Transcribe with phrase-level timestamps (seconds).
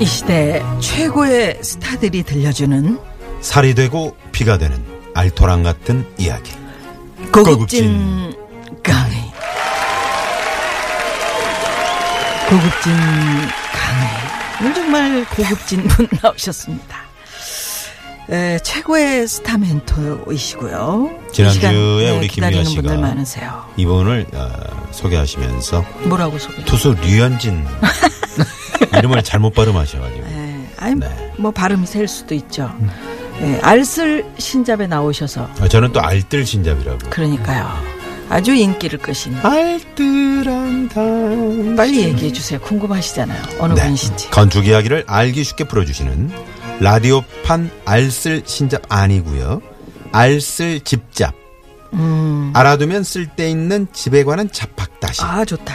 [0.00, 2.98] 이 시대 최고의 스타들이 들려주는
[3.42, 4.82] 살이 되고 피가 되는
[5.14, 6.52] 알토랑 같은 이야기.
[7.30, 8.34] 고급진
[8.82, 9.30] 강의
[12.48, 12.92] 고급진
[13.72, 14.19] 강의
[14.74, 16.96] 정말 고급진 분 나오셨습니다
[18.30, 24.50] 에, 최고의 스타 멘토이시고요 이 지난주에 네, 우리 기다리는 김미아 씨가 분들 많으세요 이분을 어,
[24.92, 27.66] 소개하시면서 뭐라고 소개 투수 류현진
[28.96, 31.32] 이름을 잘못 발음하셔가지고 예, 아니 네.
[31.38, 32.72] 뭐 발음이 셀 수도 있죠.
[33.40, 37.10] 예, 알쓸 신잡에 나오셔서 아, 저는 또 알뜰 신잡이라고.
[37.10, 37.99] 그러니까요.
[38.30, 41.00] 아주 인기를 끄신 알뜰한다.
[41.76, 42.60] 빨리 얘기해 주세요.
[42.60, 43.42] 궁금하시잖아요.
[43.58, 43.82] 어느 네.
[43.82, 44.30] 분이신지.
[44.30, 46.30] 건축 이야기를 알기 쉽게 풀어주시는
[46.78, 49.60] 라디오판 알쓸 신잡 아니고요.
[50.12, 51.34] 알쓸 집잡.
[51.92, 52.52] 음.
[52.54, 55.22] 알아두면 쓸데 있는 집에 관한 잡학다시.
[55.22, 55.74] 아 좋다.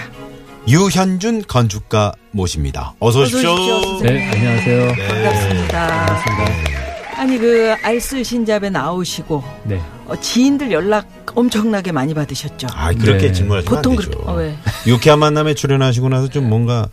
[0.69, 2.95] 유현준 건축가 모십니다.
[2.99, 3.51] 어서 오십시오.
[3.51, 4.01] 어서 오십시오.
[4.09, 4.87] 네, 안녕하세요.
[5.09, 6.23] 반갑습니다.
[7.17, 9.81] 아니 그 알쓸 신잡에 나오시고 네.
[10.07, 12.67] 어, 지인들 연락 엄청나게 많이 받으셨죠.
[12.73, 13.31] 아, 그렇게 네.
[13.33, 13.95] 질문하시면 보통.
[13.95, 14.55] 그렇게 어, 왜?
[14.87, 16.87] 유쾌한 만남에 출연하시고 나서 좀 뭔가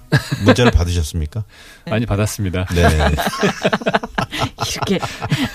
[0.45, 1.45] 문자를 받으셨습니까?
[1.89, 2.67] 많이 받았습니다.
[2.75, 2.83] 네.
[4.73, 4.98] 이렇게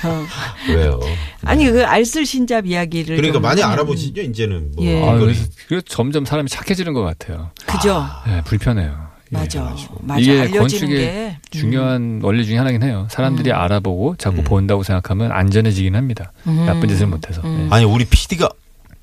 [0.06, 0.26] 어.
[0.70, 1.00] 왜요?
[1.44, 4.72] 아니 그 알쓸 신잡 이야기를 그러니까 좀 많이 하면- 알아보시죠, 이제는.
[4.76, 4.86] 뭐.
[4.86, 5.02] 예.
[5.04, 5.34] 아, 일거리.
[5.34, 7.52] 그래서, 그래서 점점 사람이 착해지는 것 같아요.
[7.66, 8.06] 그죠.
[8.28, 9.08] 네, 불편해요.
[9.34, 9.38] 예.
[9.38, 9.76] 맞아.
[10.02, 10.20] 맞아.
[10.22, 11.60] 이게 알려지는 건축의 게 음.
[11.60, 13.08] 중요한 원리 중에 하나긴 해요.
[13.12, 14.44] 사람들이 알아보고 자꾸 음.
[14.46, 16.32] 본다고 생각하면 안전해지긴 합니다.
[16.48, 16.66] 음.
[16.66, 17.42] 나쁜 짓을 못해서.
[17.42, 17.68] 네.
[17.70, 18.48] 아니, 우리 PD가,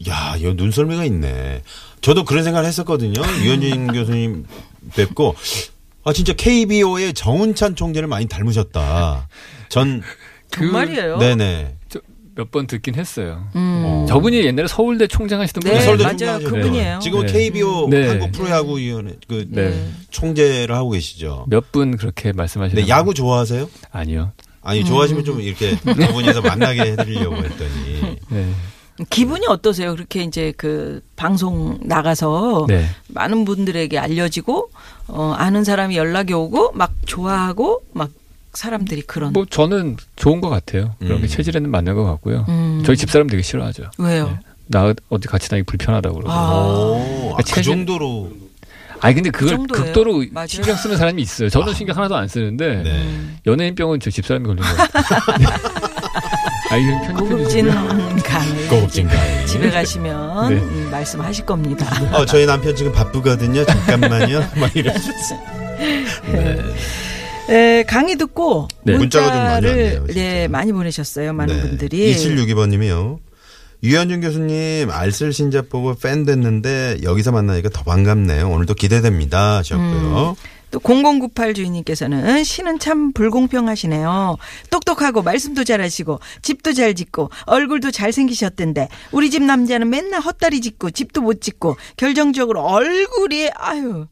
[0.08, 1.62] 야, 여 눈썰미가 있네.
[2.00, 3.20] 저도 그런 생각을 했었거든요.
[3.42, 4.44] 유현진 교수님
[4.96, 5.34] 뵙고,
[6.04, 9.28] 아, 진짜 KBO의 정운찬 총재를 많이 닮으셨다.
[9.68, 10.02] 전,
[10.50, 11.18] 정말이에요.
[11.18, 11.76] 네네.
[12.36, 13.48] 몇 번 듣긴 했어요.
[13.54, 14.06] 음.
[14.08, 16.38] 저분이 옛날에 서울대 총장 하시던 네, 분이 서울대 맞아요.
[16.40, 16.98] 그분이에요.
[17.00, 17.32] 지금 네.
[17.32, 18.08] KBO 네.
[18.08, 19.88] 한국 프로야구 위원회 그 네.
[20.10, 21.46] 총재를 하고 계시죠.
[21.48, 23.70] 몇 분 그렇게 말씀하시는 네, 야구 좋아하세요?
[23.92, 24.32] 아니요.
[24.62, 24.84] 아니 음.
[24.84, 28.52] 좋아하시면 좀 이렇게 두 분이서 만나게 해드리려고 했더니 네.
[29.10, 29.94] 기분이 어떠세요?
[29.94, 32.86] 그렇게 이제 그 방송 나가서 네.
[33.08, 34.70] 많은 분들에게 알려지고
[35.08, 38.10] 어 아는 사람이 연락이 오고 막 좋아하고 막
[38.52, 40.94] 사람들이 그런 뭐 저는 좋은 것 같아요.
[41.00, 41.22] 그런 음.
[41.22, 42.44] 게 체질에는 맞는 것 같고요.
[42.48, 42.82] 음.
[42.86, 43.90] 저희 집 사람 되게 싫어하죠.
[43.98, 44.26] 왜요?
[44.28, 44.38] 네.
[44.68, 46.32] 나 어디 같이 다니기 불편하다고 그러고.
[46.32, 46.54] 아.
[46.64, 48.30] 오, 아, 그 체질- 정도로
[49.00, 49.84] 아니 근데 그걸 정도예요?
[49.86, 50.46] 극도로 맞아요.
[50.46, 51.48] 신경 쓰는 사람이 있어요.
[51.50, 53.08] 저는 신경 하나도 안 쓰는데 네.
[53.44, 56.03] 연예인병은 저 집사람이 걸린 것 같아요.
[56.74, 59.46] 아 편집해 고급진 주시면 강의 고급진 강의.
[59.46, 60.60] 집에 가시면 네.
[60.60, 61.86] 음, 말씀하실 겁니다.
[62.12, 63.64] 어, 저희 남편 지금 바쁘거든요.
[63.64, 64.40] 잠깐만요.
[64.56, 65.40] 막 이러셨어요.
[66.32, 66.58] 네.
[67.50, 68.96] 에, 강의 듣고 네.
[68.96, 70.12] 문자가 좀 많이 왔네요, 진짜.
[70.14, 71.32] 네, 많이 보내셨어요.
[71.32, 73.18] 많은 분들이 2762번님이요.
[73.82, 78.48] 유현준 교수님 알쓸 신잡 보고 팬 됐는데 여기서 만나니까 더 반갑네요.
[78.48, 79.58] 오늘도 기대됩니다.
[79.58, 80.36] 하셨고요.
[80.74, 84.36] 또 0098 주인님께서는 시는 참 불공평하시네요.
[84.70, 91.20] 똑똑하고 말씀도 잘하시고 집도 잘 짓고 얼굴도 잘생기셨던데 우리 집 남자는 맨날 헛다리 짓고 집도
[91.22, 94.08] 못 짓고 결정적으로 얼굴이 아유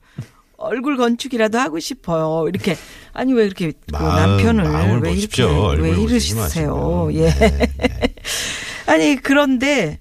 [0.56, 2.49] 얼굴 건축이라도 하고 싶어요.
[2.49, 2.77] 이렇게
[3.12, 5.12] 아니 왜 이렇게 그 마음, 남편을 왜.
[5.15, 6.41] 이렇게 왜 이러세요?
[6.41, 7.11] 마시고.
[7.15, 7.28] 예.
[7.28, 8.15] 네, 네.
[8.87, 9.99] 아니 그런데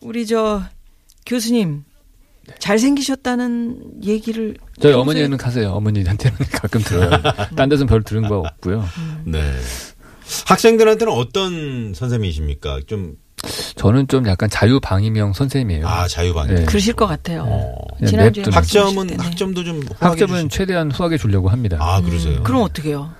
[0.00, 0.64] 우리 저
[1.24, 1.84] 교수님
[2.58, 5.70] 잘생기셨다는 얘기를 저희 평소에 어머니는 가세요.
[5.72, 7.10] 어머니한테는 가끔 들어요.
[7.56, 8.84] 딴 데서는 별 들은 거 없고요.
[9.24, 9.40] 네.
[10.46, 12.80] 학생들한테는 어떤 선생님이십니까?
[12.86, 13.14] 좀,
[13.76, 15.88] 저는 좀 약간 자유방임형 선생님이에요.
[15.88, 16.54] 아, 자유방임.
[16.54, 16.64] 네.
[16.66, 17.44] 그러실 것 같아요.
[17.98, 19.20] 그냥 지난주에 냅두는- 말씀하실 학점은.
[19.20, 19.82] 학점도 좀.
[19.98, 21.78] 학점은 주시- 최대한 후하게 주려고 합니다.
[21.80, 22.42] 아, 그러세요?
[22.42, 23.10] 그럼 어떻게 해요?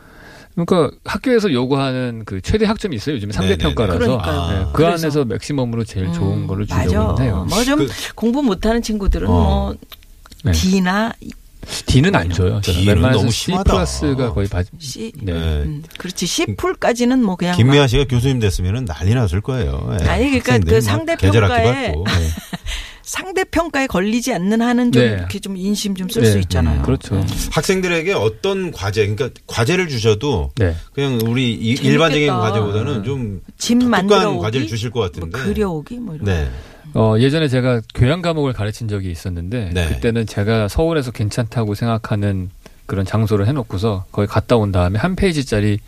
[0.54, 3.14] 그러니까 학교에서 요구하는 그 최대 학점이 있어요.
[3.16, 3.56] 요즘에 상대.
[3.56, 4.48] 평가라서 그러니까요.
[4.50, 4.92] 네, 그 그래서.
[5.06, 6.88] 안에서 맥시멈으로 제일 좋은 음, 거를 맞아.
[6.88, 7.46] 주려고 해요.
[7.48, 9.32] 뭐좀 그- 공부 못하는 친구들은 어.
[9.32, 9.74] 뭐
[10.44, 10.52] 네.
[10.52, 11.12] D나
[11.86, 12.60] D는 안 줘요.
[12.62, 13.70] 저는 D는 너무 C 심하다.
[13.72, 15.12] 플러스가 거의 바, C.
[15.22, 15.32] 네.
[15.32, 15.38] 네.
[15.62, 19.96] 음, 그렇지 C 풀까지는 뭐 그냥 김미아 씨가 교수님 됐으면 난리 났을 거예요.
[20.00, 20.06] 예.
[20.08, 21.92] 아니, 그러니까 그막 상대 평가에.
[23.10, 25.08] 상대 평가에 걸리지 않는 한은 좀 네.
[25.14, 26.40] 이렇게 좀 인심 좀 쓸수 네.
[26.42, 26.80] 있잖아요.
[26.82, 27.20] 그렇죠.
[27.50, 30.76] 학생들에게 어떤 과제, 그러니까 과제를 주셔도 네.
[30.92, 31.88] 그냥 우리 이- 재밌겠다.
[31.90, 33.44] 일반적인 과제보다는 좀집
[33.80, 35.36] 독특한 만들어 과제를 주실 것 같은데.
[35.36, 36.24] 뭐 그려오기 뭐 이런.
[36.24, 36.48] 네.
[36.94, 39.88] 어, 예전에 제가 교양 과목을 가르친 적이 있었는데 네.
[39.88, 42.50] 그때는 제가 서울에서 괜찮다고 생각하는
[42.86, 45.80] 그런 장소를 해놓고서 거기 갔다 온 다음에 한 페이지짜리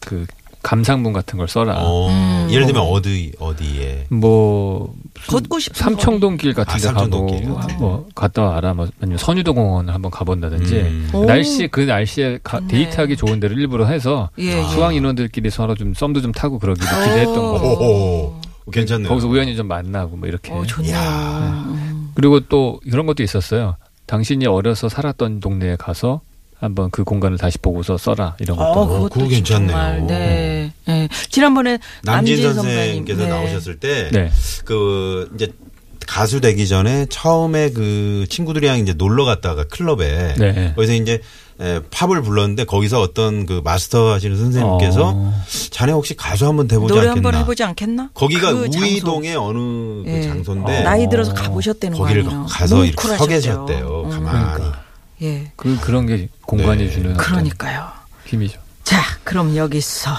[0.00, 0.26] 그
[0.64, 1.76] 감상문 같은 걸 써라.
[1.78, 2.48] 어, 음.
[2.50, 4.92] 예를 들면 어디 어디에 뭐
[5.28, 7.26] 걷고 싶은 삼청동 길 같은 아, 데 가고 삼청동
[7.66, 7.76] 길.
[7.78, 11.10] 뭐 갔다 와라 뭐 아니면 선유도 공원을 한번 가본다든지 음.
[11.12, 11.26] 오.
[11.26, 12.68] 날씨 그 날씨에 가- 좋네.
[12.72, 14.62] 데이트하기 좋은 데를 일부러 해서 예, 예.
[14.64, 17.58] 수강 인원들끼리 서로 좀 썸도 좀 타고 그러기도 기대했던 오.
[17.58, 18.40] 거.
[18.66, 19.08] 오, 괜찮네요.
[19.10, 20.50] 거기서 우연히 좀 만나고 뭐 이렇게.
[20.50, 20.94] 어, 좋네요.
[20.94, 21.64] 야.
[21.68, 22.10] 음.
[22.14, 23.76] 그리고 또 이런 것도 있었어요.
[24.06, 26.22] 당신이 어려서 살았던 동네에 가서
[26.64, 28.68] 한번 그 공간을 다시 보고서 써라 이런 것도.
[28.70, 29.68] 어, 그것도 그거 괜찮네요.
[29.68, 30.72] 정말, 네.
[30.86, 31.08] 네.
[31.28, 33.28] 지난번에 남진 남진 선생님께서 네.
[33.28, 34.30] 나오셨을 때 네.
[34.64, 35.52] 그 이제
[36.06, 40.72] 가수 되기 전에 처음에 그 친구들이랑 이제 놀러 갔다가 클럽에 네.
[40.74, 41.20] 거기서 이제
[41.60, 45.32] 에, 팝을 불렀는데 거기서 어떤 그 마스터 하시는 선생님께서 어.
[45.70, 47.28] 자네 혹시 가수 한번 돼보지 노래 않겠나?
[47.28, 48.10] 한번 해보지 않겠나?
[48.14, 48.86] 거기가 그 장소.
[48.86, 50.22] 우이동의 어느 그 예.
[50.22, 52.46] 장소인데 나이 들어서 가보셨다는 거 거기를 아니에요?
[52.48, 53.26] 가서 이렇게 서.
[53.26, 54.02] 계셨대요.
[54.06, 54.10] 음.
[54.10, 54.64] 가만히.
[55.22, 55.52] 예.
[55.56, 56.90] 그 그런 게 공간이 네.
[56.90, 57.90] 주는 그러니까요.
[58.26, 58.60] 힘이죠.
[58.82, 60.10] 자, 그럼 여기서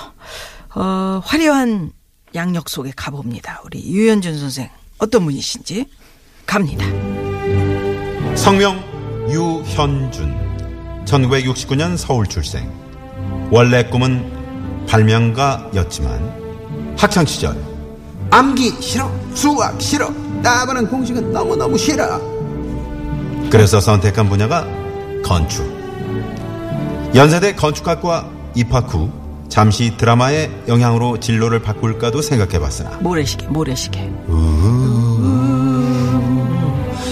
[0.75, 1.92] 어, 화려한
[2.33, 3.62] 양력 속에 가봅니다.
[3.65, 5.86] 우리 유현준 선생 어떤 분이신지
[6.45, 6.86] 갑니다.
[8.36, 8.83] 성명
[9.30, 12.71] 유현준 1969년 서울 출생
[13.51, 17.56] 원래 꿈은 발명가였지만 학창 시절
[18.31, 20.12] 암기 싫어 수학 싫어
[20.42, 22.19] 따분한 공식은 너무너무 싫어
[23.50, 24.84] 그래서 선택한 분야가
[25.25, 25.66] 건축
[27.16, 29.10] 연세대 건축학과 입학 후
[29.50, 34.12] 잠시 드라마의 영향으로 진로를 바꿀까도 생각해봤으나 모래시계, 모래시계.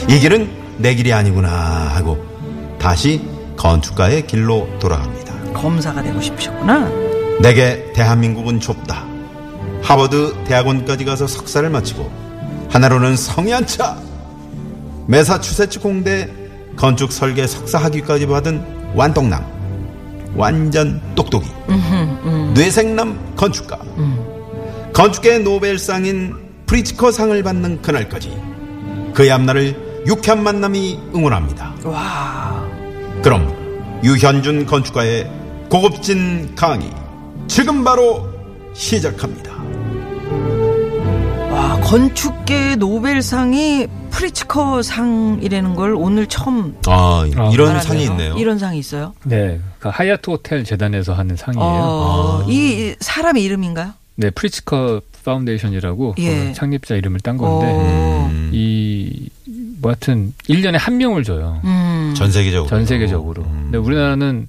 [0.09, 2.23] 이 길은 내 길이 아니구나 하고
[2.77, 3.27] 다시
[3.57, 5.53] 건축가의 길로 돌아갑니다.
[5.53, 6.89] 검사가 되고 싶으셨구나.
[7.41, 9.05] 내게 대한민국은 좁다.
[9.81, 12.11] 하버드 대학원까지 가서 석사를 마치고
[12.69, 13.97] 하나로는 성이 안 차.
[15.07, 16.42] 매사추세츠 공대
[16.75, 19.45] 건축 설계 석사 학위까지 받은 완똑남.
[20.35, 21.47] 완전 똑똑이.
[22.53, 23.79] 뇌섹남 건축가.
[24.93, 26.35] 건축계 노벨상인
[26.65, 28.35] 프리츠커 상을 받는 그날까지
[29.13, 31.73] 그의 앞날을 유쾌한 만남이 응원합니다.
[31.85, 32.65] 와,
[33.21, 35.29] 그럼 유현준 건축가의
[35.69, 36.89] 고급진 강의
[37.47, 38.27] 지금 바로
[38.73, 39.51] 시작합니다.
[41.51, 47.81] 와 건축계 노벨상이 프리츠커 상이라는 걸 오늘 처음 아, 아, 이런.
[47.81, 48.35] 상이 있네요.
[48.37, 49.13] 이런 상이 있어요?
[49.23, 51.63] 네, 그 하얏트 호텔 재단에서 하는 상이에요.
[51.63, 52.45] 어, 아.
[52.47, 53.93] 이 사람의 이름인가요?
[54.15, 56.47] 네, 프리츠커 Foundation이라고 예.
[56.47, 61.61] 그 창립자 이름을 딴 건데 어, 음, 이뭐 하여튼 1년에 한 명을 줘요.
[61.63, 62.13] 음.
[62.15, 62.69] 전 세계적으로.
[62.69, 63.43] 전 세계적으로.
[63.43, 63.61] 음.
[63.71, 64.47] 근데 우리나라는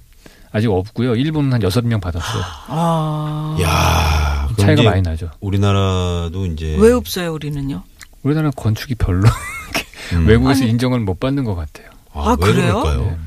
[0.51, 1.15] 아직 없고요.
[1.15, 2.43] 일본은 한 여섯 명 받았어요.
[2.67, 5.29] 아, 야, 차이가 많이 나죠.
[5.39, 7.83] 우리나라도 이제 왜 없어요 우리는요?
[8.25, 9.21] 우리나라 건축이 별로
[10.13, 10.25] 음.
[10.27, 10.71] 외국에서 아니.
[10.71, 11.89] 인정을 못 받는 것 같아요.
[12.11, 12.81] 아, 아, 왜 그래요?
[12.81, 13.01] 그럴까요?
[13.01, 13.17] 네.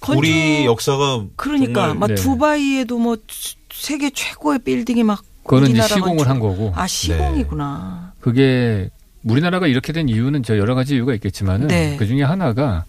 [0.00, 2.14] 건축- 우리 역사가 그러니까 정말 막 네.
[2.14, 6.72] 두바이에도 뭐 수- 세계 최고의 빌딩이 막 그거는 이제 시공을 건축- 한 거고.
[6.74, 8.12] 아 시공이구나.
[8.20, 8.88] 그게
[9.24, 11.96] 우리나라가 이렇게 된 이유는 저 여러 가지 이유가 있겠지만은 네.
[11.98, 12.84] 그 중에 하나가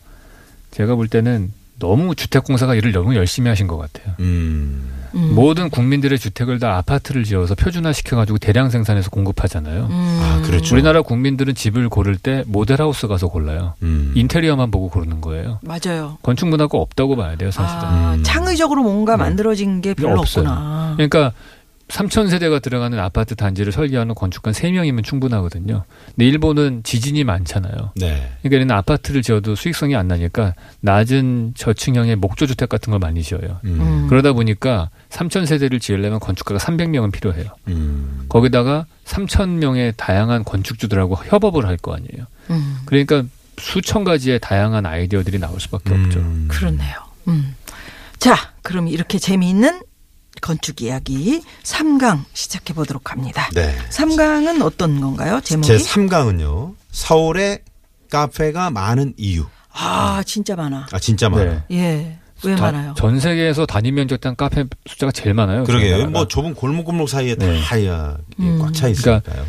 [0.71, 4.15] 제가 볼 때는 너무 주택공사가 일을 너무 열심히 하신 것 같아요.
[4.21, 4.89] 음.
[5.15, 5.35] 음.
[5.35, 9.87] 모든 국민들의 주택을 다 아파트를 지어서 표준화 시켜가지고 대량 생산해서 공급하잖아요.
[9.89, 10.19] 음.
[10.21, 10.75] 아, 그렇죠.
[10.75, 13.73] 우리나라 국민들은 집을 고를 때 모델하우스 가서 골라요.
[13.83, 14.11] 음.
[14.15, 15.59] 인테리어만 보고 고르는 거예요.
[15.61, 16.17] 맞아요.
[16.21, 17.83] 건축 문화가 없다고 봐야 돼요, 사실은.
[17.83, 18.23] 아, 음.
[18.23, 19.23] 창의적으로 뭔가 네.
[19.23, 20.47] 만들어진 게 별로 없어요.
[20.47, 20.93] 없구나.
[20.95, 21.31] 그러니까
[21.87, 25.83] 3천 세대가 들어가는 아파트 단지를 설계하는 건축가 3명이면 충분하거든요.
[26.07, 27.91] 근데 일본은 지진이 많잖아요.
[27.95, 28.31] 네.
[28.41, 33.59] 그러니까 얘는 아파트를 지어도 수익성이 안 나니까 낮은 저층형의 목조 주택 같은 걸 많이 지어요.
[33.65, 33.79] 음.
[33.79, 34.07] 음.
[34.09, 37.45] 그러다 보니까 3천 세대를 지으려면 건축가가 300명은 필요해요.
[37.67, 38.25] 음.
[38.29, 42.25] 거기다가 3천 명의 다양한 건축주들하고 협업을 할 거 아니에요.
[42.49, 42.77] 음.
[42.85, 43.23] 그러니까
[43.59, 46.19] 수천 가지의 다양한 아이디어들이 나올 수밖에 없죠.
[46.19, 46.47] 음.
[46.49, 46.95] 그렇네요.
[47.27, 47.55] 음.
[48.17, 49.81] 자, 그럼 이렇게 재미있는
[50.41, 53.49] 건축 이야기 3강 시작해 보도록 합니다.
[53.53, 53.75] 네.
[53.89, 55.39] 3강은 어떤 건가요?
[55.43, 55.67] 제목이?
[55.67, 56.73] 제 3강은요.
[56.91, 57.59] 서울에
[58.11, 59.45] 카페가 많은 이유.
[59.71, 60.87] 아, 진짜 많아.
[60.91, 61.43] 아, 진짜 많아.
[61.43, 61.63] 네.
[61.71, 62.17] 예.
[62.43, 62.93] 왜 다- 많아요?
[62.97, 65.63] 전 세계에서 단위 면적당 카페 숫자가 제일 많아요.
[65.63, 66.09] 그러게요.
[66.09, 67.59] 뭐 좁은 골목골목 사이에 네.
[67.61, 67.75] 다
[68.39, 68.59] 음.
[68.61, 69.45] 꽉차 그러니까 있으니까요.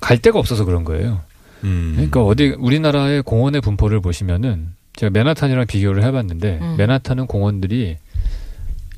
[0.00, 1.20] 갈 데가 없어서 그런 거예요.
[1.64, 1.92] 음.
[1.96, 6.76] 그러니까 어디 우리나라의 공원의 분포를 보시면은 제가 맨하탄이랑 비교를 해봤는데 음.
[6.78, 7.98] 맨하탄은 공원들이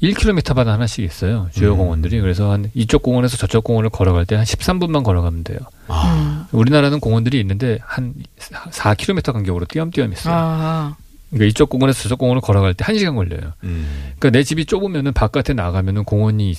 [0.02, 1.48] 1km마다 하나씩 있어요.
[1.52, 1.78] 주요 음.
[1.78, 2.20] 공원들이.
[2.20, 5.58] 그래서 한 이쪽 공원에서 저쪽 공원을 걸어갈 때 한 13분만 걸어가면 돼요.
[5.88, 10.34] 아, 우리나라는 공원들이 있는데 한 4km 간격으로 띄엄띄엄 있어요.
[10.34, 10.96] 아,
[11.30, 13.52] 그러니까 이쪽 공원에서 저쪽 공원을 걸어갈 때 1시간 걸려요.
[13.64, 13.86] 음.
[14.18, 16.54] 그러니까 내 집이 좁으면은 바깥에 나가면은 공원이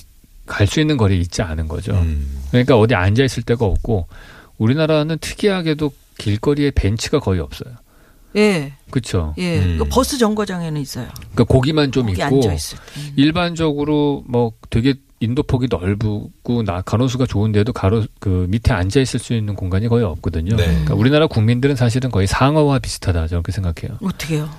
[0.46, 1.92] 갈 수 있는 거리에 있지 않은 거죠.
[1.92, 2.42] 음.
[2.50, 4.06] 그러니까 어디 앉아 있을 데가 없고
[4.58, 7.72] 우리나라는 특이하게도 길거리에 벤치가 거의 없어요.
[8.36, 9.34] 예, 그렇죠.
[9.38, 9.58] 예.
[9.58, 9.76] 음.
[9.78, 11.08] 그 버스 정거장에는 있어요.
[11.16, 13.12] 그러니까 고기만 좀 거기 있고 앉아 있을 때.
[13.16, 19.34] 일반적으로 뭐 되게 인도 폭이 넓고 나 가로수가 좋은데도 가로 그 밑에 앉아 있을 수
[19.34, 20.56] 있는 공간이 거의 없거든요.
[20.56, 20.64] 네.
[20.64, 23.98] 그러니까 우리나라 국민들은 사실은 거의 상어와 비슷하다 저렇게 생각해요.
[24.02, 24.50] 어떻게요?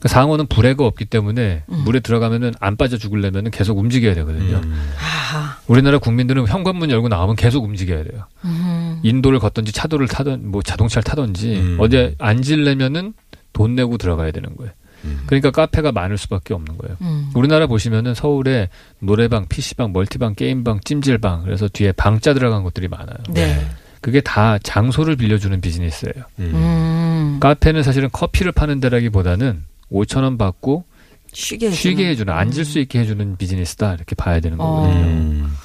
[0.00, 1.84] 그러니까 상어는 불에가 없기 때문에 음.
[1.84, 4.60] 물에 들어가면은 안 빠져 죽으려면은 계속 움직여야 되거든요.
[4.62, 4.92] 음.
[4.98, 8.24] 아, 우리나라 국민들은 현관문 열고 나오면 계속 움직여야 돼요.
[8.44, 8.69] 음,
[9.02, 11.76] 인도를 걷든지 차도를 타든 뭐 자동차를 타든지 음.
[11.80, 13.14] 어디 앉으려면은
[13.52, 14.72] 돈 내고 들어가야 되는 거예요.
[15.04, 15.22] 음.
[15.26, 16.96] 그러니까 카페가 많을 수밖에 없는 거예요.
[17.00, 17.30] 음.
[17.34, 23.16] 우리나라 보시면은 서울에 노래방, PC방, 멀티방, 게임방, 찜질방 그래서 뒤에 방자 들어간 것들이 많아요.
[23.30, 23.66] 네.
[24.00, 26.24] 그게 다 장소를 빌려주는 비즈니스예요.
[26.38, 26.52] 음.
[26.54, 27.36] 음.
[27.40, 30.84] 카페는 사실은 커피를 파는 데라기보다는 5천 원 받고
[31.32, 31.76] 쉬게 해주는.
[31.76, 34.64] 쉬게 해주는 앉을 수 있게 해주는 비즈니스다 이렇게 봐야 되는 어.
[34.64, 35.04] 거거든요.
[35.04, 35.56] 음.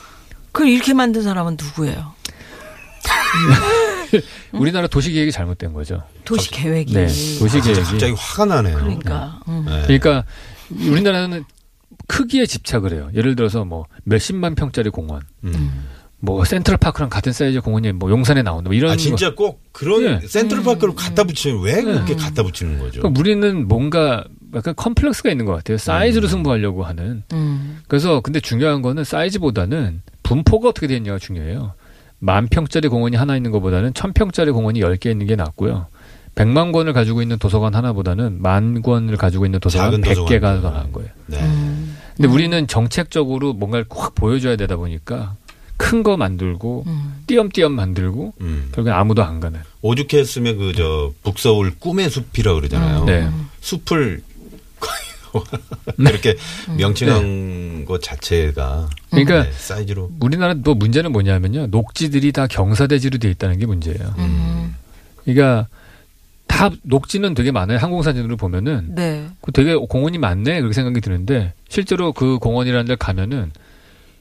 [0.52, 2.14] 그걸 이렇게 만든 사람은 누구예요?
[4.54, 6.04] 우리나라 도시 계획이 잘못된 거죠.
[6.24, 6.94] 도시 계획이.
[6.94, 7.82] 네, 도시 계획이.
[7.82, 8.78] 갑자기 화가 나네요.
[8.78, 9.40] 그러니까.
[9.48, 9.66] 음.
[9.66, 9.84] 네.
[9.86, 10.26] 그러니까
[10.72, 11.44] 우리나라는
[12.08, 13.10] 크기에 집착을 해요.
[13.16, 15.86] 예를 들어서 뭐 몇십만 평짜리 공원, 음.
[16.20, 20.04] 뭐 센트럴 파크랑 같은 사이즈 공원이 뭐 용산에 나온다, 뭐 이런 아 진짜 꼭 그런
[20.04, 20.28] 네.
[20.28, 22.18] 센트럴 파크를 갖다 붙이면 왜 그렇게 음.
[22.18, 23.02] 갖다 붙이는 거죠?
[23.02, 24.24] 그러니까 우리는 뭔가
[24.56, 25.78] 약간 컴플렉스가 있는 것 같아요.
[25.78, 27.24] 사이즈로 승부하려고 하는.
[27.34, 27.80] 음.
[27.88, 31.74] 그래서 근데 중요한 거는 사이즈보다는 분포가 어떻게 되느냐가 중요해요.
[32.26, 35.86] 만 평짜리 공원이 하나 있는 것보다는 천 평짜리 공원이 열 개 있는 게 낫고요.
[36.34, 40.30] 백만 권을 가지고 있는 도서관 하나보다는 만 권을 가지고 있는 도서관 작은 백 도서관.
[40.30, 41.10] 개가 더 나은 거예요.
[41.28, 41.40] 네.
[41.42, 41.96] 음.
[42.18, 45.36] 근데 우리는 정책적으로 뭔가를 확 보여줘야 되다 보니까
[45.78, 47.16] 큰 거 만들고 음.
[47.28, 48.70] 띄엄띄엄 만들고 음.
[48.74, 49.60] 결국엔 아무도 안 가는.
[49.82, 53.06] 오죽했으면 그 저 북서울 꿈의 숲이라 그러잖아요.
[53.06, 53.30] 네.
[53.62, 54.22] 숲을
[55.98, 56.36] 이렇게
[56.78, 61.68] 명칭한 것 자체가 그러니까 네, 사이즈로 우리나라 또 문제는 뭐냐면요.
[61.68, 64.16] 녹지들이 다 경사대지로 돼 있다는 게 문제예요.
[64.18, 64.76] 음.
[65.24, 65.68] 그러니까
[66.48, 67.78] 다 녹지는 되게 많아요.
[67.80, 69.28] 항공사진으로 보면은 네.
[69.42, 73.52] 그 되게 공원이 많네 그렇게 생각이 드는데 실제로 그 공원이라는 데 가면은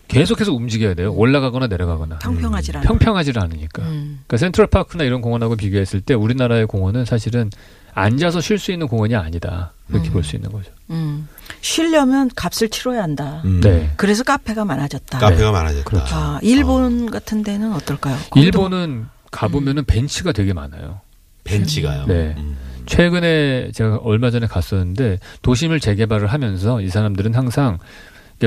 [0.08, 1.12] 계속해서 움직여야 돼요.
[1.12, 2.18] 올라가거나 내려가거나.
[2.18, 2.86] 평평하질 않아.
[2.86, 3.82] 평평하지를 않으니까.
[3.82, 4.20] 음.
[4.26, 7.50] 그러니까 센트럴 파크나 이런 공원하고 비교했을 때 우리나라의 공원은 사실은
[7.94, 9.72] 앉아서 쉴 수 있는 공원이 아니다.
[9.88, 10.12] 그렇게 음.
[10.12, 10.70] 볼수 있는 거죠.
[10.90, 11.28] 음.
[11.60, 13.42] 쉬려면 값을 치러야 한다.
[13.44, 13.60] 음.
[13.60, 13.90] 네.
[13.96, 15.18] 그래서 카페가 많아졌다.
[15.18, 15.84] 카페가 많아졌다.
[15.84, 16.14] 그렇죠.
[16.14, 18.16] 아, 일본 같은 데는 어떨까요?
[18.30, 21.00] 거기도 일본은 가보면은 벤치가 되게 많아요.
[21.44, 22.06] 벤치가요.
[22.06, 22.34] 네.
[22.36, 22.56] 음.
[22.86, 27.78] 최근에 제가 얼마 전에 갔었는데 도심을 재개발을 하면서 이 사람들은 항상 이렇게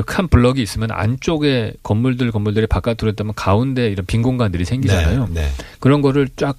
[0.02, 5.30] 큰 블럭이 있으면 안쪽에 건물들 건물들이 바깥으로 했다면 가운데 이런 빈 공간들이 생기잖아요.
[5.32, 5.42] 네.
[5.42, 5.50] 네.
[5.80, 6.58] 그런 거를 쫙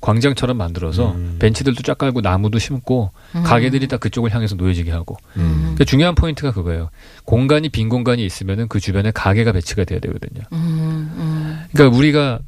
[0.00, 1.36] 광장처럼 만들어서 음.
[1.38, 3.42] 벤치들도 쫙 깔고 나무도 심고 음.
[3.42, 5.60] 가게들이 다 그쪽을 향해서 놓여지게 하고 음.
[5.60, 6.90] 그러니까 중요한 포인트가 그거예요.
[7.24, 10.42] 공간이 빈 공간이 있으면은 그 주변에 가게가 배치가 돼야 되거든요.
[10.52, 11.60] 음, 음.
[11.72, 12.38] 그러니까 우리가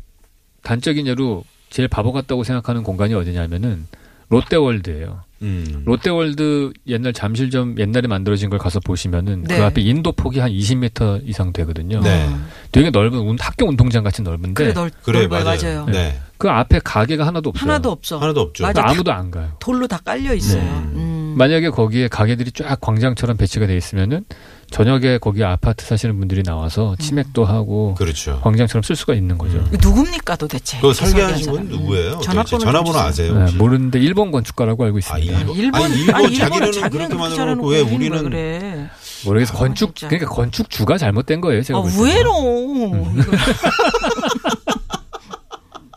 [0.63, 3.87] 단적인 예로 제일 바보 같다고 생각하는 공간이 어디냐면은
[4.29, 5.23] 롯데월드예요.
[5.43, 5.83] 음.
[5.85, 9.57] 롯데월드 옛날 잠실점 옛날에 만들어진 걸 가서 보시면은 네.
[9.59, 12.01] 그 앞에 인도 폭이 한 20m 이상 되거든요.
[12.01, 12.27] 네.
[12.27, 12.39] 어.
[12.71, 15.45] 되게 넓은 운- 학교 운동장 같이 넓은데 그래 넓, 그래 넓어요.
[15.45, 15.59] 맞아요.
[15.63, 15.87] 맞아요.
[15.87, 16.21] 네.
[16.39, 17.71] 그 앞에 가게가 하나도 없어요.
[17.71, 18.19] 하나도 없어.
[18.19, 18.65] 하나도 없죠.
[18.65, 19.53] 그러니까 아무도 안 가요.
[19.61, 20.63] 돌로 다 깔려 있어요.
[20.63, 20.69] 네.
[20.71, 21.12] 음.
[21.37, 24.25] 만약에 거기에 가게들이 쫙 광장처럼 배치가 돼 있으면은
[24.71, 28.41] 저녁에 거기 아파트 사시는 분들이 나와서 치맥도 하고 그렇죠.
[28.43, 29.59] 광장처럼 쓸 수가 있는 거죠.
[29.59, 29.69] 음.
[29.81, 30.79] 누굽니까 도대체?
[30.81, 31.79] 그 설계한 설계하신 분.
[31.81, 32.13] 누구예요?
[32.15, 32.21] 음.
[32.23, 32.99] 전화번호, 전화번호.
[32.99, 33.39] 아세요?
[33.45, 33.53] 네?
[33.57, 35.39] 모르는데 일본 건축가라고 알고 아, 있습니다.
[35.41, 35.57] 일본.
[35.57, 38.89] 일본 아니, 일본 아니, 자기는 일본은 그렇게 그렇게 만들어 잘해놓고 놓고 왜 우리는 그래?
[39.27, 39.55] 모르겠어.
[39.55, 40.09] 아, 건축 진짜.
[40.09, 41.63] 그러니까 건축주가 잘못된 거예요.
[41.63, 41.83] 제가 아.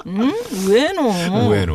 [0.08, 0.32] 응?
[0.70, 1.02] 왜노?
[1.12, 1.74] 의외로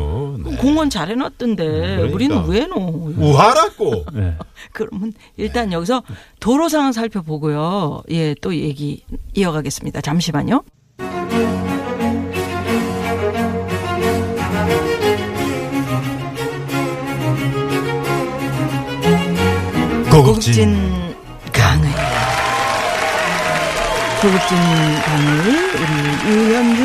[0.61, 2.15] 공원 잘 해놨던데 그러니까.
[2.15, 2.75] 우리는 왜노?
[3.17, 4.05] 우하라고.
[4.13, 4.35] 네.
[4.71, 6.03] 그러면 일단 여기서
[6.39, 8.03] 도로 상황 살펴보고요.
[8.11, 9.03] 예, 또 얘기
[9.33, 10.01] 이어가겠습니다.
[10.01, 10.63] 잠시만요.
[20.11, 20.75] 고급진
[21.53, 21.89] 강의.
[24.21, 24.57] 고급진
[25.05, 25.31] 강의
[25.81, 26.80] 우리 유현준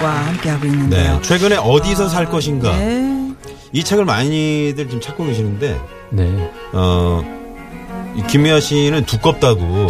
[0.00, 1.14] 선생님과 함께하고 있는데요.
[1.16, 1.22] 네.
[1.22, 3.32] 최근에 어디서 살 것인가 네.
[3.72, 5.80] 이 책을 많이들 지금 찾고 계시는데
[6.10, 6.50] 네.
[6.72, 9.86] 어이 김미아 씨는 두껍다고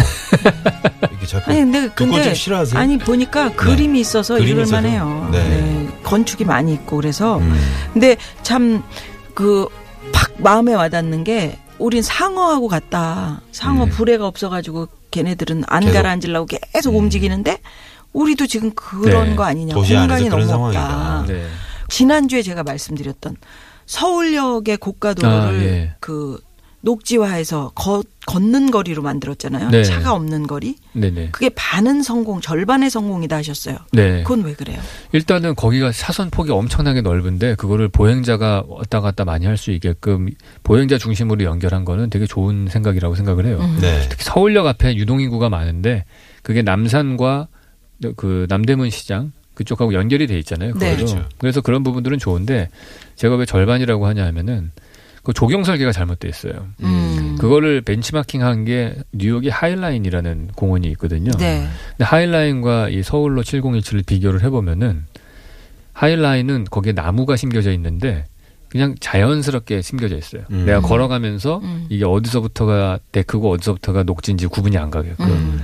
[1.10, 2.78] 이렇게 자꾸 아니 근데 근데 책 싫어하세요?
[2.80, 4.76] 아니 보니까 그림이 있어서 읽을 있어서?
[4.76, 5.28] 만해요.
[5.32, 5.38] 네.
[5.48, 5.88] 네.
[6.02, 7.58] 건축이 많이 있고 그래서 음.
[7.92, 8.82] 근데 참
[9.34, 9.68] 그
[10.12, 13.40] 팍 마음에 와닿는 게 우린 상어하고 같다.
[13.52, 13.88] 상어 음.
[13.90, 15.92] 불에가 없어가지고 걔네들은 안 계속.
[15.92, 17.58] 가라앉으려고 계속 움직이는데
[18.12, 19.36] 우리도 지금 그런 네.
[19.36, 19.74] 거 아니냐.
[19.74, 21.24] 공간이 너무 없다.
[21.28, 21.46] 네.
[21.88, 23.36] 지난주에 제가 말씀드렸던
[23.86, 25.94] 서울역의 고가도로를 아, 예.
[26.00, 26.38] 그
[26.82, 29.68] 녹지화해서 거- 걷는 거리로 만들었잖아요.
[29.70, 29.84] 네.
[29.84, 30.76] 차가 없는 거리.
[30.94, 31.28] 네네.
[31.30, 33.76] 그게 반은 성공, 절반의 성공이다 하셨어요.
[33.92, 34.22] 네.
[34.22, 34.78] 그건 왜 그래요?
[35.12, 40.30] 일단은 거기가 사선 폭이 엄청나게 넓은데 그거를 보행자가 왔다 갔다 많이 할 수 있게끔
[40.62, 43.58] 보행자 중심으로 연결한 거는 되게 좋은 생각이라고 생각을 해요.
[43.60, 43.78] 음.
[43.80, 44.06] 네.
[44.08, 46.04] 특히 서울역 앞에 유동인구가 많은데
[46.42, 47.48] 그게 남산과
[48.16, 50.74] 그 남대문 시장 그쪽하고 연결이 돼 있잖아요.
[50.78, 50.96] 네.
[50.96, 51.26] 그렇죠.
[51.38, 52.68] 그래서 그런 부분들은 좋은데
[53.16, 54.70] 제가 왜 절반이라고 하냐 하면은
[55.22, 56.66] 그 조경 설계가 잘못돼 있어요.
[56.82, 57.36] 음.
[57.38, 61.30] 그거를 벤치마킹한 게 뉴욕의 하이라인이라는 공원이 있거든요.
[61.32, 61.66] 네.
[61.90, 65.04] 근데 하이라인과 이 서울로 7017을 비교를 해보면은
[65.92, 68.24] 하이라인은 거기에 나무가 심겨져 있는데
[68.70, 70.42] 그냥 자연스럽게 심겨져 있어요.
[70.50, 70.64] 음.
[70.64, 71.86] 내가 걸어가면서 음.
[71.90, 75.60] 이게 어디서부터가 데크고 어디서부터가 녹지인지 구분이 안 가게끔.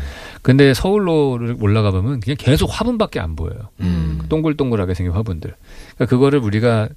[0.47, 0.57] 음.
[0.57, 3.71] 근데 서울로를 올라가 보면 그냥 계속 화분밖에 안 보여요.
[3.81, 4.21] 음.
[4.29, 5.55] 동글동글하게 생긴 화분들.
[5.95, 6.88] 그러니까 그거를 우리가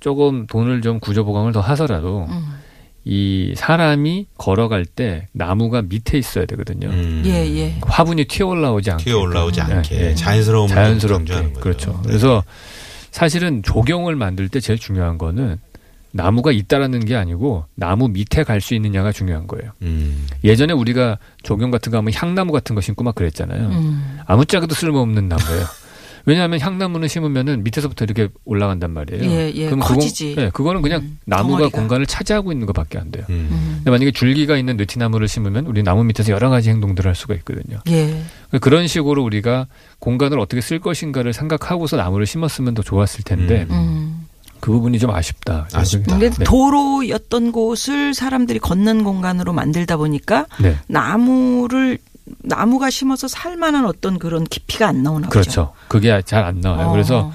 [0.00, 2.58] 조금 돈을 좀 구조 보강을 더 하더라도 음.
[3.04, 6.88] 이 사람이 걸어갈 때 나무가 밑에 있어야 되거든요.
[6.88, 7.22] 음.
[7.24, 7.78] 예, 예.
[7.82, 9.04] 화분이 튀어 올라오지 않게.
[9.04, 10.14] 튀어 올라오지 않게 예, 예.
[10.14, 11.52] 자연스러운 자연스럽게.
[11.60, 11.92] 그렇죠.
[12.02, 12.08] 네.
[12.08, 12.42] 그래서
[13.12, 15.58] 사실은 조경을 만들 때 제일 중요한 거는
[16.16, 19.70] 나무가 있다라는 게 아니고 나무 밑에 갈 수 있느냐가 중요한 거예요.
[19.82, 20.26] 음.
[20.42, 23.68] 예전에 우리가 조경 같은 거 하면 향나무 같은 거 심고 막 그랬잖아요.
[23.68, 24.18] 음.
[24.26, 25.64] 아무짝에도 쓸모없는 나무예요.
[26.28, 29.30] 왜냐하면 향나무는 심으면은 밑에서부터 이렇게 올라간단 말이에요.
[29.30, 29.66] 예, 예.
[29.66, 30.30] 그럼 커지지.
[30.30, 31.78] 그건, 네, 그거는 그냥 음, 나무가 덩어리가.
[31.78, 33.24] 공간을 차지하고 있는 것밖에 안 돼요.
[33.30, 33.46] 음.
[33.48, 33.72] 음.
[33.76, 37.78] 근데 만약에 줄기가 있는 느티나무를 심으면 우리 나무 밑에서 여러 가지 행동들을 할 수가 있거든요.
[37.90, 38.22] 예.
[38.60, 39.68] 그런 식으로 우리가
[40.00, 44.15] 공간을 어떻게 쓸 것인가를 생각하고서 나무를 심었으면 더 좋았을 텐데 음.
[44.66, 44.72] 음.
[44.72, 45.68] 그 부분이 좀 아쉽다.
[45.72, 46.12] 아쉽다.
[46.18, 46.44] 근데 네.
[46.44, 50.76] 도로였던 곳을 사람들이 걷는 공간으로 만들다 보니까 네.
[50.88, 51.98] 나무를
[52.42, 55.40] 나무가 심어서 살만한 어떤 그런 깊이가 안 나오나 보죠.
[55.40, 55.72] 그렇죠.
[55.88, 56.88] 그게 잘 안 나와요.
[56.88, 56.92] 어.
[56.92, 57.32] 그래서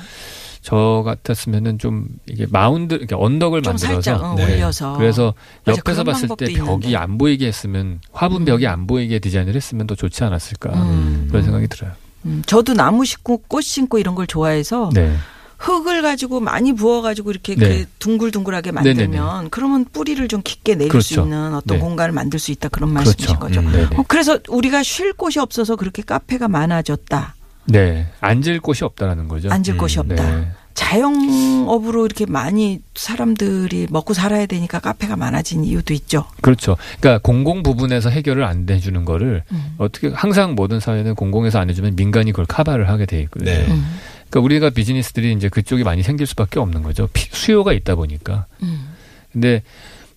[0.62, 4.44] 저 같았으면은 좀 이게 마운드 이렇게 언덕을 좀 만들어서 살짝 어, 네.
[4.56, 5.34] 올려서 그래서
[5.66, 6.96] 맞아, 옆에서 봤을 때 벽이 있는데.
[6.98, 8.46] 안 보이게 했으면 화분 음.
[8.46, 11.28] 벽이 안 보이게 디자인을 했으면 더 좋지 않았을까 음.
[11.30, 11.94] 그런 생각이 들어요.
[12.26, 15.16] 음, 저도 나무 심고 꽃 심고 이런 걸 좋아해서 네.
[15.62, 17.68] 흙을 가지고 많이 부어가지고 이렇게 네.
[17.68, 21.24] 그 둥글둥글하게 만들면 그러면 뿌리를 좀 깊게 내릴 수 그렇죠.
[21.24, 21.84] 있는 어떤 네.
[21.84, 23.62] 공간을 만들 수 있다 그런 말씀이신 그렇죠.
[23.62, 23.68] 거죠.
[23.68, 23.72] 음.
[23.72, 23.96] 네.
[23.96, 27.36] 어, 그래서 우리가 쉴 곳이 없어서 그렇게 카페가 많아졌다.
[27.66, 28.08] 네.
[28.22, 29.52] 앉을 곳이 없다라는 거죠.
[29.52, 30.40] 앉을 음, 곳이 없다.
[30.40, 30.48] 네.
[30.74, 36.26] 자영업으로 이렇게 많이 사람들이 먹고 살아야 되니까 카페가 많아진 이유도 있죠.
[36.42, 36.78] 그렇죠.
[37.00, 39.76] 그러니까 공공 부분에서 해결을 안 해주는 거를 음.
[39.78, 43.52] 어떻게 항상 모든 사회는 공공에서 안 해주면 민간이 그걸 카바를 하게 돼 있거든요.
[43.52, 43.68] 네.
[43.70, 43.86] 음.
[44.32, 47.08] 그러니까 우리가 비즈니스들이 이제 그쪽이 많이 생길 수밖에 없는 거죠.
[47.14, 48.46] 피- 수요가 있다 보니까.
[48.64, 48.88] 음.
[49.32, 49.62] 근데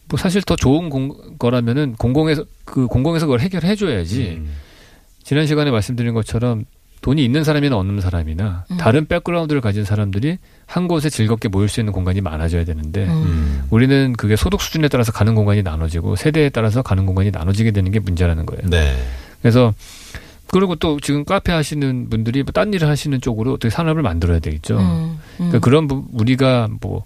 [0.08, 4.38] 뭐 사실 더 좋은 공, 거라면은 공공에서 그 공공에서 그걸 해결해 줘야지.
[4.38, 4.54] 음.
[5.22, 6.64] 지난 시간에 말씀드린 것처럼
[7.00, 8.76] 돈이 있는 사람이나 없는 사람이나 음.
[8.78, 13.10] 다른 백그라운드를 가진 사람들이 한 곳에 즐겁게 모일 수 있는 공간이 많아져야 되는데 음.
[13.10, 13.62] 음.
[13.70, 17.98] 우리는 그게 소득 수준에 따라서 가는 공간이 나눠지고 세대에 따라서 가는 공간이 나눠지게 되는 게
[17.98, 18.70] 문제라는 거예요.
[18.70, 18.94] 네.
[19.42, 19.74] 그래서
[20.48, 24.78] 그리고 또 지금 카페 하시는 분들이 뭐 딴 일을 하시는 쪽으로 어떻게 산업을 만들어야 되겠죠.
[24.78, 24.82] 음.
[24.84, 25.18] 음.
[25.36, 27.04] 그러니까 그런 부- 우리가 뭐,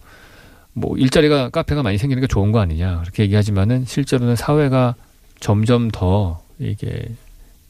[0.75, 4.95] 뭐 일자리가 카페가 많이 생기는 게 좋은 거 아니냐 그렇게 얘기하지만은 실제로는 사회가
[5.41, 7.09] 점점 더 이게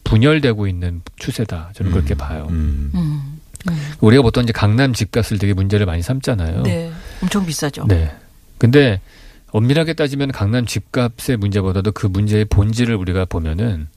[0.05, 1.71] 분열되고 있는 추세다.
[1.75, 2.17] 저는 그렇게 음.
[2.17, 2.47] 봐요.
[2.51, 2.91] 음.
[2.95, 3.39] 음.
[4.01, 6.63] 우리가 보통 이제 강남 집값을 되게 문제를 많이 삼잖아요.
[6.63, 6.91] 네.
[7.23, 7.87] 엄청 비싸죠.
[7.89, 8.11] 네.
[8.57, 9.01] 근데
[9.51, 13.89] 엄밀하게 따지면 강남 집값의 문제보다도 그 문제의 본질을 우리가 보면은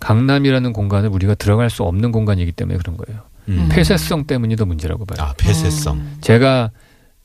[0.00, 3.22] 강남이라는 공간을 우리가 들어갈 수 없는 공간이기 때문에 그런 거예요.
[3.48, 3.68] 음.
[3.70, 5.26] 폐쇄성 때문이 더 문제라고 봐요.
[5.26, 5.96] 아, 폐쇄성.
[5.96, 6.16] 음.
[6.20, 6.70] 제가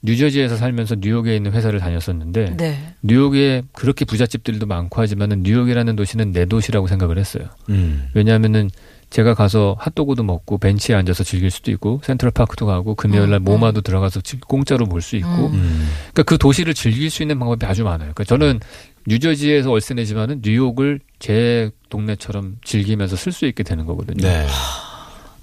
[0.05, 2.93] 뉴저지에서 살면서 뉴욕에 있는 회사를 다녔었는데 네.
[3.03, 7.45] 뉴욕에 그렇게 부잣집들도 많고 하지만은 뉴욕이라는 도시는 내 도시라고 생각을 했어요.
[7.69, 8.09] 음.
[8.13, 8.69] 왜냐하면은
[9.11, 13.43] 제가 가서 핫도그도 먹고 벤치에 앉아서 즐길 수도 있고 센트럴 파크도 가고 금요일 날 음,
[13.43, 15.53] 모마도 들어가서 지- 공짜로 볼 수 있고 음.
[15.53, 15.89] 음.
[16.13, 18.11] 그러니까 그 도시를 즐길 수 있는 방법이 아주 많아요.
[18.13, 18.59] 그러니까 저는
[19.07, 24.27] 뉴저지에서 월세 내지만은 뉴욕을 제 동네처럼 즐기면서 쓸 수 있게 되는 거거든요.
[24.27, 24.45] 네.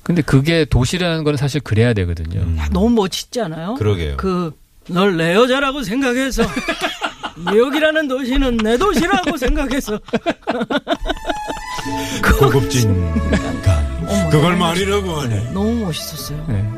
[0.03, 2.41] 근데 그게 도시라는 건 사실 그래야 되거든요.
[2.43, 2.59] 음.
[2.59, 3.77] 야, 너무 멋있지 않아요?
[3.77, 4.17] 그러게요.
[4.19, 4.53] 그
[4.89, 6.43] 널 내 여자라고 생각해서
[7.51, 9.99] 뉴욕이라는 도시는 내 도시라고 생각해서
[12.39, 12.93] 고급진
[13.63, 14.31] 감.
[14.31, 15.53] 그걸 말이라고 하네.
[15.53, 16.45] 너무 멋있었어요.
[16.49, 16.69] 네.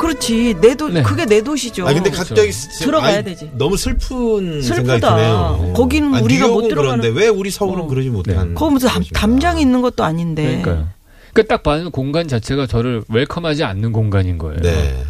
[0.00, 1.02] 그렇지 내 도 네.
[1.02, 1.86] 그게 내 도시죠.
[1.86, 2.34] 아 근데 그렇죠.
[2.34, 3.50] 갑자기 들어가야 아이, 되지.
[3.56, 4.74] 너무 슬픈 슬프다.
[4.74, 5.72] 생각이 드네요.
[5.76, 7.86] 거기는 아, 우리가 못 뉴욕은 들어가는- 그런데 왜 우리 서울은 어.
[7.86, 8.54] 그러지 못한?
[8.54, 9.02] 거기 무슨 담?
[9.12, 10.42] 담장이 있는 것도 아닌데.
[10.62, 10.88] 그러니까요.
[11.32, 14.60] 그러니까 딱 봐는 공간 자체가 저를 웰컴하지 않는 공간인 거예요.
[14.62, 15.04] 네.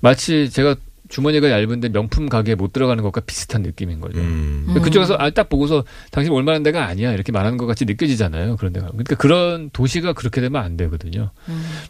[0.00, 0.76] 마치 제가
[1.08, 4.18] 주머니가 얇은데 명품 가게에 못 들어가는 것과 비슷한 느낌인 거죠.
[4.18, 4.62] 음.
[4.64, 8.56] 그러니까 그쪽에서 아, 딱 보고서 당신 올만한 데가 아니야 이렇게 말하는 것 같이 느껴지잖아요.
[8.56, 8.88] 그런 데가.
[8.88, 11.30] 그러니까 그런 도시가 그렇게 되면 안 되거든요.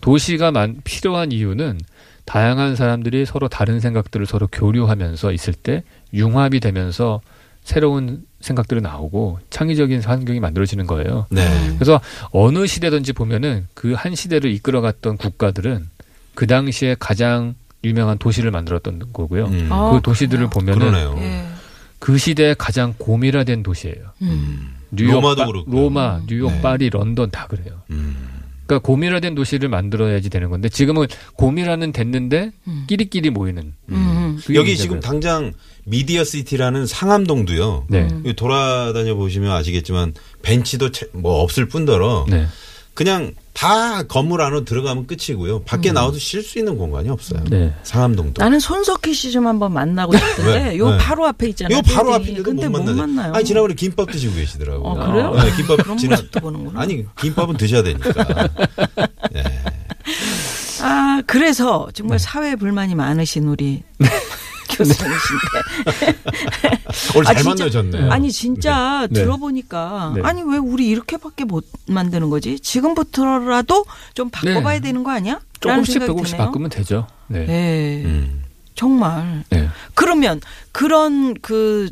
[0.01, 1.79] 도시가 만, 필요한 이유는
[2.25, 5.83] 다양한 사람들이 서로 다른 생각들을 서로 교류하면서 있을 때
[6.13, 7.21] 융합이 되면서
[7.63, 11.27] 새로운 생각들이 나오고 창의적인 환경이 만들어지는 거예요.
[11.31, 11.47] 네.
[11.77, 15.89] 그래서 어느 시대든지 보면은 그 한 시대를 이끌어갔던 국가들은
[16.35, 19.47] 그 당시에 가장 유명한 도시를 만들었던 거고요.
[19.47, 19.69] 음.
[19.71, 21.15] 아, 그 도시들을 보면은 그러네요.
[21.19, 21.45] 예.
[21.99, 23.97] 그 시대에 가장 고밀화된 도시예요.
[24.23, 24.75] 음.
[24.91, 25.71] 뉴욕, 로마도 파- 그렇고.
[25.71, 26.61] 로마, 뉴욕, 네.
[26.61, 27.81] 파리, 런던 다 그래요.
[27.91, 28.29] 음.
[28.67, 32.85] 그러니까 고밀화된 도시를 만들어야지 되는 건데 지금은 고밀화는 됐는데 음.
[32.87, 34.39] 끼리끼리 모이는 음.
[34.41, 34.77] 그게 여기 문제고요.
[34.77, 35.53] 지금 당장
[35.85, 37.87] 미디어 시티라는 상암동도요.
[37.89, 38.09] 네.
[38.11, 42.47] 여기 돌아다녀 보시면 아시겠지만 벤치도 채- 뭐 없을 뿐더러 네.
[42.95, 45.63] 그냥 다 건물 안으로 들어가면 끝이고요.
[45.65, 47.43] 밖에 나와도 쉴 수 있는 공간이 없어요.
[47.51, 47.73] 네.
[47.83, 48.43] 상암동도.
[48.43, 50.79] 나는 손석희 씨 좀 한번 만나고 싶은데 왜?
[50.79, 50.99] 요 네.
[50.99, 51.79] 바로 앞에 있잖아요.
[51.79, 52.15] 이거 바로.
[52.15, 53.33] 앞인데도 근데 못 못 만나요.
[53.35, 54.83] 아니 지난번에 김밥 드시고 계시더라고요.
[54.89, 55.35] 어, 그래요?
[55.35, 56.81] 네, 김밥 모습도 보는구나.
[56.81, 58.49] 아니 김밥은 드셔야 되니까.
[59.33, 59.43] 네.
[60.83, 63.83] 아, 그래서 정말 사회 불만이 많으신 우리
[64.77, 66.25] 교수님이신데.
[67.17, 68.11] 오늘 잘 아, 진짜- 만나셨네.
[68.11, 69.21] 아니 진짜 네.
[69.23, 70.23] 들어보니까 네.
[70.25, 72.59] 아니 왜 우리 이렇게밖에 못 만드는 거지?
[72.61, 73.85] 지금부터라도
[74.15, 74.81] 좀 바꿔봐야 네.
[74.81, 75.41] 되는 거 아니야?
[75.61, 76.37] 조금씩 조금씩.
[76.37, 77.07] 바꾸면 되죠.
[77.29, 77.47] 네.
[77.47, 78.03] 네.
[78.05, 78.43] 음.
[78.75, 79.45] 정말.
[79.51, 79.69] 네.
[79.95, 80.41] 그러면
[80.73, 81.91] 그런 그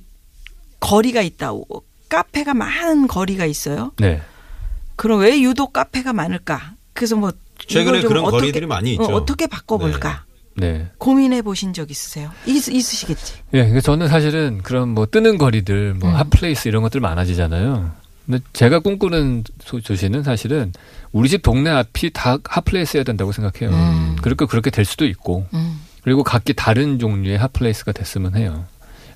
[0.80, 1.52] 거리가 있다.
[2.08, 3.92] 카페가 많은 거리가 있어요.
[3.98, 4.20] 네.
[4.96, 6.74] 그럼 왜 유독 카페가 많을까?
[6.92, 7.32] 그래서 뭐
[7.66, 9.04] 최근에 그런 어떻게- 거리들이 많이 있죠.
[9.04, 10.24] 어, 떻게 바꿔볼까?
[10.54, 10.88] 네.
[10.98, 12.30] 고민해 보신 적 있으세요?
[12.46, 13.34] 있, 있으시겠지.
[13.54, 16.14] 예, 그래서 저는 사실은 그런 뭐 뜨는 거리들, 뭐 음.
[16.16, 17.90] 핫플레이스 이런 것들 많아지잖아요.
[18.26, 20.72] 근데 제가 꿈꾸는 소- 도시는 사실은
[21.10, 23.74] 우리 집 동네 앞이 다 hot place여야 된다고 생각해요.
[23.76, 24.16] 음.
[24.22, 25.80] 그러니까 그렇게 될 수도 있고, 음.
[26.02, 28.64] 그리고 각기 다른 종류의 hot place가 됐으면 해요.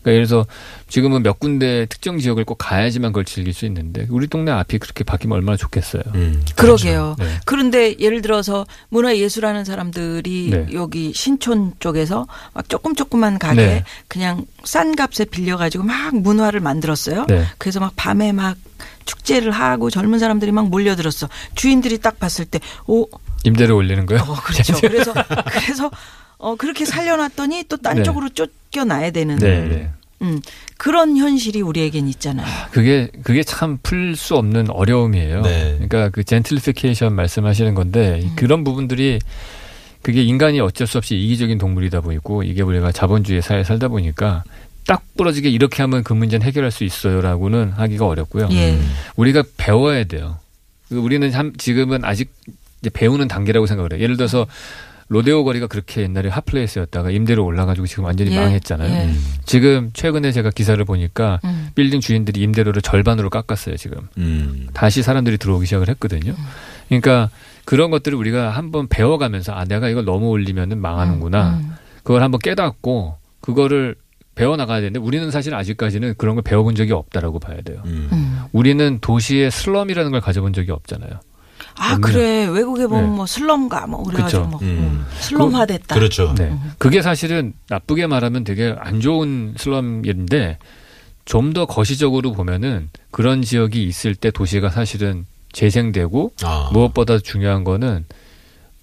[0.07, 0.47] 그러니까 예를 들어서
[0.89, 5.03] 지금은 몇 군데 특정 지역을 꼭 가야지만 그걸 즐길 수 있는데 우리 동네 앞이 그렇게
[5.03, 6.03] 바뀌면 얼마나 좋겠어요.
[6.15, 6.45] 음.
[6.55, 7.17] 그러게요.
[7.19, 7.27] 네.
[7.45, 10.67] 그런데 예를 들어서 문화예술하는 사람들이 네.
[10.73, 13.85] 여기 신촌 쪽에서 막 조금 조그만 가게 네.
[14.07, 17.27] 그냥 싼 값에 빌려가지고 막 문화를 만들었어요.
[17.29, 17.45] 네.
[17.59, 18.57] 그래서 막 밤에 막
[19.07, 21.29] 축제를 하고 젊은 사람들이 막 몰려들었어.
[21.55, 23.09] 주인들이 딱 봤을 때, 오,
[23.45, 24.21] 임대를 올리는 거요?
[24.21, 24.75] 어, 그렇죠.
[24.81, 25.13] 그래서
[25.51, 25.91] 그래서
[26.39, 28.03] 어 그렇게 살려놨더니 또딴 네.
[28.03, 29.91] 쪽으로 쫓겨나야 되는 네, 네.
[30.23, 30.41] 음,
[30.79, 32.47] 그런 현실이 우리에겐 있잖아요.
[32.71, 35.43] 그게 그게 참 풀 수 없는 어려움이에요.
[35.43, 35.73] 네.
[35.75, 38.33] 그러니까 그 젠틀리피케이션 말씀하시는 건데 음.
[38.37, 39.19] 그런 부분들이
[40.03, 44.45] 그게 인간이 어쩔 수 없이 이기적인 동물이다 보이고 이게 우리가 자본주의 사회에 살다 보니까
[44.87, 48.49] 딱 부러지게 이렇게 하면 그 문제는 해결할 수 있어요라고는 하기가 어렵고요.
[48.53, 48.79] 예.
[49.17, 50.39] 우리가 배워야 돼요.
[50.89, 52.33] 그 우리는 참 지금은 아직
[52.81, 54.01] 이제 배우는 단계라고 생각을 해요.
[54.01, 54.47] 예를 들어서
[55.09, 58.41] 로데오 거리가 그렇게 옛날에 핫플레이스였다가 임대로 올라가지고 지금 완전히 예.
[58.41, 58.93] 망했잖아요.
[58.93, 59.11] 예.
[59.45, 61.69] 지금 최근에 제가 기사를 보니까 음.
[61.75, 63.99] 빌딩 주인들이 임대료를 절반으로 깎았어요, 지금.
[64.19, 64.67] 음.
[64.73, 66.35] 다시 사람들이 들어오기 시작을 했거든요.
[66.89, 67.31] 그러니까
[67.65, 71.51] 그런 것들을 우리가 한번 배워가면서 아, 내가 이걸 너무 올리면은 망하는구나.
[71.61, 71.73] 음.
[72.03, 73.97] 그걸 한번 깨닫고 그거를
[74.37, 77.81] 배워나가야 되는데 우리는 사실 아직까지는 그런 걸 배워본 적이 없다라고 봐야 돼요.
[77.87, 78.09] 음.
[78.13, 78.41] 음.
[78.53, 81.21] 우리는 도시의 슬럼이라는 걸 가져본 적이 없잖아요.
[81.79, 81.97] 아.
[81.99, 83.17] 그래 외국에 보면 네.
[83.17, 84.45] 뭐 슬럼가 뭐 그래가지고.
[84.47, 84.67] 뭐 음.
[84.69, 85.95] 음, 슬럼화됐다.
[85.95, 86.35] 그 렇죠.
[86.37, 86.53] 네.
[86.79, 90.59] 그게 사실은 나쁘게 말하면 되게 안 좋은 슬럼인데
[91.25, 96.71] 좀 더 거시적으로 보면은 그런 지역이 있을 때 도시가 사실은 재생되고 아.
[96.73, 98.05] 무엇보다 중요한 거는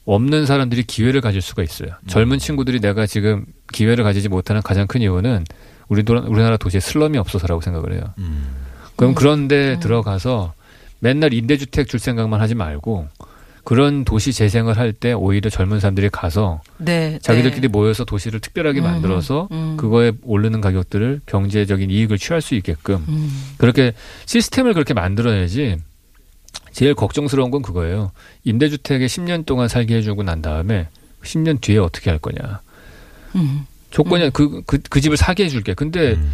[0.06, 1.89] 없는 사람들이 기회를 가질 수가 있어요.
[2.08, 5.45] 젊은 친구들이 내가 지금 기회를 가지지 못하는 가장 큰 이유는
[5.88, 8.01] 우리 도- 우리나라 도시에 슬럼이 없어서라고 생각을 해요.
[8.17, 8.47] 음.
[8.97, 10.53] 그럼 그런데 들어가서
[11.04, 13.10] 맨날 임대주택 줄 생각만 하지 말고
[13.66, 17.20] 그런 도시 재생을 할 때 오히려 젊은 사람들이 가서 네.
[17.22, 17.68] 자기들끼리 네.
[17.68, 19.76] 모여서 도시를 특별하게 음, 만들어서 음.
[19.76, 23.30] 그거에 오르는 가격들을 경제적인 이익을 취할 수 있게끔 음.
[23.58, 23.94] 그렇게
[24.26, 25.78] 시스템을 그렇게 만들어야지
[26.72, 28.12] 제일 걱정스러운 건 그거예요.
[28.46, 30.88] 임대주택에 10년 동안 살게 해주고 난 다음에
[31.24, 32.62] 10년 뒤에 어떻게 할 거냐.
[33.36, 33.66] 음.
[33.92, 35.74] 조건이 그, 그, 그 집을 사게 해줄게.
[35.74, 36.32] 근데 음.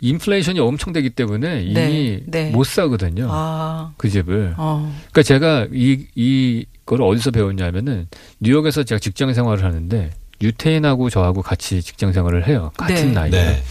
[0.00, 2.50] 인플레이션이 엄청 되기 때문에 이미 네, 네.
[2.50, 3.28] 못 사거든요.
[3.30, 3.92] 아.
[3.96, 4.54] 그 집을.
[4.56, 4.92] 어.
[5.10, 8.06] 그러니까 제가 이, 이거를 어디서 배웠냐면은
[8.40, 12.70] 뉴욕에서 제가 직장 생활을 하는데 유태인하고 저하고 같이 직장 생활을 해요.
[12.76, 13.12] 같은 네.
[13.12, 13.30] 나이에.
[13.30, 13.62] 네.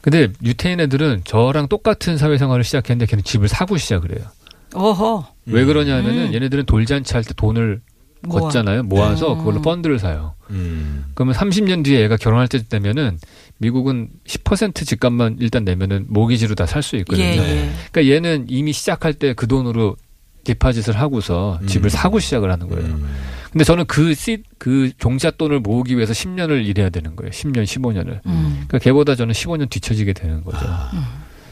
[0.00, 4.26] 근데 유태인 애들은 저랑 똑같은 사회생활을 시작했는데 걔는 집을 사고 시작을 해요.
[4.74, 5.26] 어허.
[5.46, 6.34] 왜 그러냐면은 음.
[6.34, 7.80] 얘네들은 돌잔치 할 때 돈을.
[8.28, 8.84] 걷잖아요.
[8.84, 9.38] 모아서 네.
[9.38, 10.34] 그걸로 펀드를 사요.
[10.50, 11.04] 음.
[11.14, 13.18] 그러면 30년 뒤에 얘가 결혼할 때 되면은
[13.58, 17.24] 미국은 10% 집값만 일단 내면은 모기지로 다 살 수 있거든요.
[17.24, 17.70] 예, 예.
[17.92, 19.96] 그러니까 얘는 이미 시작할 때 그 돈으로
[20.44, 22.84] 디파짓을 하고서 집을 사고 시작을 하는 거예요.
[22.84, 23.08] 음.
[23.52, 27.30] 근데 저는 그 씨, 그 종자 돈을 모으기 위해서 10년을 일해야 되는 거예요.
[27.30, 28.20] 10년, 15년을.
[28.26, 28.64] 음.
[28.66, 30.58] 그러니까 걔보다 저는 15년 뒤처지게 되는 거죠.
[30.62, 30.90] 아.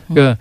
[0.08, 0.38] 그러니까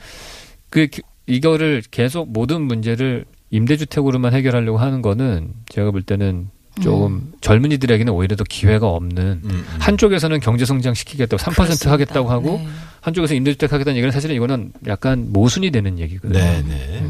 [0.69, 6.49] 그 기- 이거를 계속 모든 문제를 임대주택으로만 해결하려고 하는 거는 제가 볼 때는
[6.81, 9.65] 조금 젊은이들에게는 오히려 더 기회가 없는 음, 음.
[9.79, 11.91] 한쪽에서는 경제 성장 시키겠다고 3% 그렇습니다.
[11.91, 12.67] 하겠다고 하고 네.
[13.01, 16.39] 한쪽에서 임대주택 하겠다는 얘기는 사실은 이거는 약간 모순이 되는 얘기거든요.
[16.39, 16.99] 네, 네.
[16.99, 17.05] 자,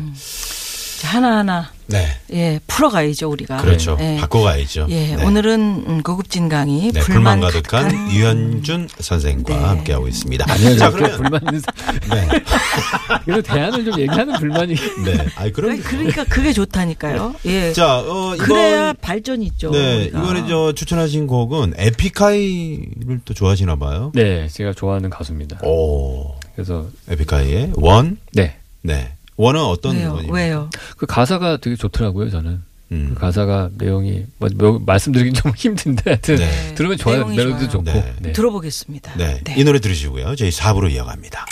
[1.08, 2.06] 하나하나 네.
[2.34, 3.58] 예 풀어가야죠 우리가.
[3.58, 3.98] 그렇죠.
[4.00, 4.18] 예.
[4.22, 4.86] 바꿔가야죠.
[4.90, 5.24] 예, 네.
[5.26, 9.60] 오늘은 음, 고급진 강의 네, 불만, 불만 가득한 가득한 유현준 선생과 네.
[9.64, 10.46] 함께하고 있습니다.
[10.48, 12.28] 아니요, 자, 저 그러면 불만 있는 사- 네.
[13.26, 15.26] 그래도 대안을 좀 얘기하는 불만이 네.
[15.36, 17.36] 아이 그럼 아니, 그러니까 그게 좋다니까요.
[17.46, 17.74] 예.
[17.74, 19.72] 자, 어 이번 그래야 발전이 있죠.
[19.72, 20.20] 네, 우리가.
[20.20, 24.12] 이번에 저 추천하신 곡은 에픽하이를 또 좋아하시나 봐요.
[24.14, 25.60] 네, 제가 좋아하는 가수입니다.
[25.66, 26.36] 오.
[26.56, 28.18] 그래서 에픽하이의 원.
[28.34, 28.56] 네.
[28.82, 29.14] 네.
[29.40, 30.10] 원은 어떤 왜요?
[30.10, 30.36] 원입니까?
[30.36, 30.70] 왜요?
[30.98, 32.62] 그 가사가 되게 좋더라고요, 저는.
[32.92, 33.12] 음.
[33.14, 36.76] 그 가사가 내용이 뭐, 뭐 말씀드리긴 좀 힘든데 하여튼 네.
[36.76, 37.20] 들으면 좋아요.
[37.20, 37.72] 내용이 멜로디도.
[37.72, 37.84] 좋고.
[37.86, 38.14] 네.
[38.20, 38.32] 네.
[38.34, 39.14] 들어보겠습니다.
[39.16, 39.42] 네.
[39.56, 40.36] 이 노래 들으시고요.
[40.36, 41.46] 저희 4부로 이어갑니다.